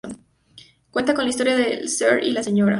[0.89, 2.23] Cuenta la historia de el Sr.
[2.23, 2.65] y la Sra.